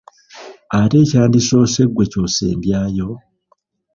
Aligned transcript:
Ate 0.79 0.95
ekyandisoose 1.03 1.81
gwe 1.93 2.05
ky'osembyayo? 2.11 3.09